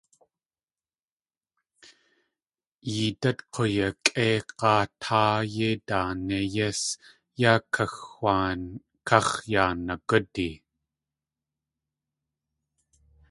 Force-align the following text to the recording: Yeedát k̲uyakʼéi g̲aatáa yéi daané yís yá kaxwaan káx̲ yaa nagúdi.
Yeedát 2.93 3.39
k̲uyakʼéi 3.53 4.37
g̲aatáa 4.57 5.35
yéi 5.55 5.75
daané 5.87 6.37
yís 6.53 6.81
yá 7.41 7.53
kaxwaan 7.73 8.59
káx̲ 9.07 9.31
yaa 9.51 9.71
nagúdi. 9.85 10.49